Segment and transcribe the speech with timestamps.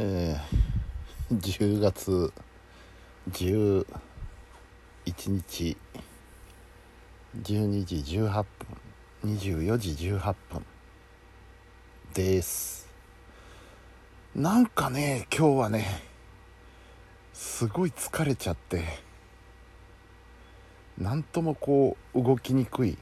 [0.00, 2.32] えー、10月
[3.32, 3.84] 11
[5.26, 5.76] 日
[7.42, 8.44] 12時18
[9.24, 10.64] 分24時18分
[12.14, 12.88] です。
[14.36, 16.00] なんかね今日はね
[17.32, 18.84] すごい疲れちゃって
[20.96, 22.96] なんともこう動きにくい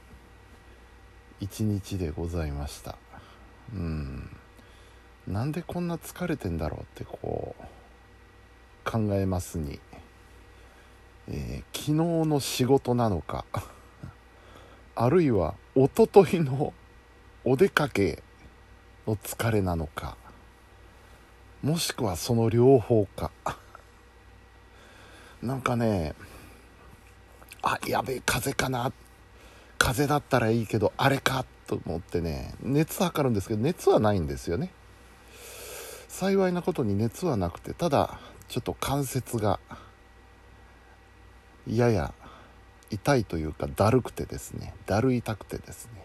[1.41, 2.97] 一日でございました。
[3.75, 4.36] うん。
[5.27, 9.81] なんでこんな疲れてんだろうってこう考えますに、
[11.29, 11.93] えー、昨日
[12.29, 13.45] の仕事なのか
[14.95, 16.73] あるいはおとといの
[17.45, 18.23] お出かけ
[19.07, 20.17] の疲れなのか
[21.63, 23.33] もしくはその両方か。
[25.43, 26.15] なんかね
[27.63, 28.93] あやべえ風かな。
[29.79, 34.71] 風だったらいいけどあれかと思ってね熱測るんですけど熱はないんですよね。
[36.17, 39.61] 幸いなことに熱はなくてただちょっと関節が
[41.71, 42.15] やや
[42.89, 44.73] 痛いというかだるくてですね。
[44.87, 46.01] だる痛くてですね。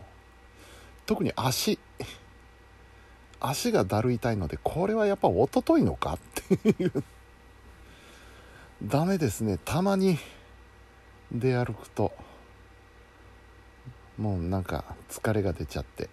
[1.05, 1.79] 特に足。
[3.39, 6.19] 足がだる痛いのでこれはやっぱおとといのかっ
[6.59, 6.91] ていう。
[8.83, 9.59] ダメですね。
[9.63, 10.17] たまに
[11.31, 12.11] 出歩くと
[14.17, 16.09] もうなんか疲れが出ちゃって。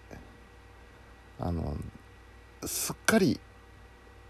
[1.37, 1.75] あの
[2.65, 3.41] すっかり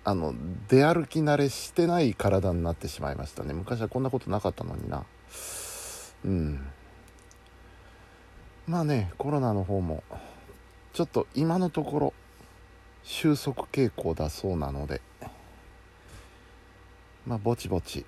[0.09, 0.33] あの
[0.67, 3.53] 出歩き慣れしてない体になってしまいましたね。
[3.53, 5.05] 昔はこんなことなかったのにな。
[6.25, 6.67] うん。
[8.65, 10.03] まあねコロナの方も
[10.93, 12.13] ちょっと今のところ
[13.03, 14.99] 収束傾向だそうなので
[17.27, 18.05] まあぼちぼち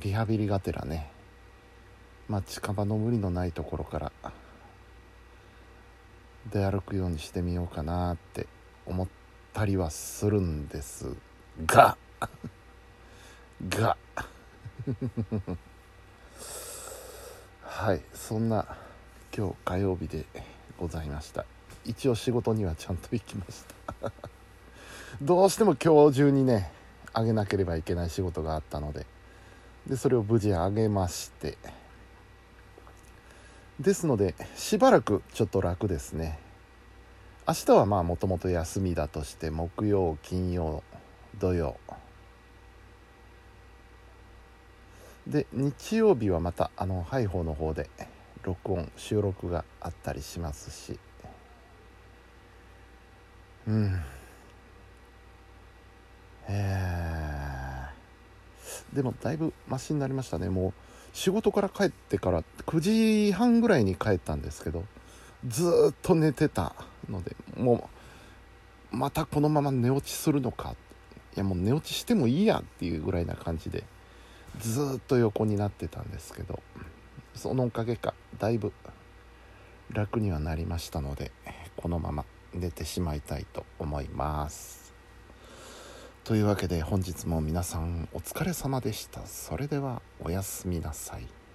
[0.00, 1.10] リハビリがてらね
[2.26, 4.12] まあ近場の無理のないところから
[6.52, 8.46] 出歩くようにしてみようかなって
[8.86, 9.15] 思って
[9.56, 11.16] たりはするんです
[11.64, 11.96] が
[13.70, 13.96] が。
[17.62, 18.76] はいそんな
[19.34, 20.26] 今日火曜日で
[20.76, 21.46] ございました。
[21.86, 23.64] 一応仕事にはちゃんと行きまし
[24.02, 24.12] た。
[25.22, 26.70] どうしても今日中にね
[27.14, 29.06] あげなければいけない仕事があったので。
[29.86, 31.56] でそれを無事あげまして。
[33.80, 36.45] ですのでしばらくちょっと楽ですね。
[37.48, 40.82] 明日はまあもともと休みだとして木曜金曜
[41.38, 41.76] 土曜。
[45.28, 47.88] で日曜日はまたあのハイホーの方で
[48.42, 50.98] 録音収録があったりしますし。
[53.68, 54.02] うん。
[56.48, 60.48] えー、でもだいぶマシになりましたね。
[60.48, 60.72] もう
[61.12, 62.80] 仕事から帰ってから9
[63.28, 64.82] 時半ぐらいに帰ったんですけど。
[65.46, 66.74] ずっと寝てた
[67.08, 67.88] のでも
[68.92, 70.74] うまたこのまま寝落ちするのか。
[71.34, 73.84] いやもう寝落ちしてもいいやっていうぐらいな感じで
[74.58, 76.62] ずっと横になってたんですけど
[77.34, 78.72] そのおかげかだいぶ
[79.92, 81.30] 楽にはなりましたので
[81.76, 82.24] このまま
[82.54, 84.94] 寝てしまいたいと思います。
[86.24, 89.26] というわけで本日も皆さんお疲れ様でした。
[89.26, 91.45] それではおやすみなさい。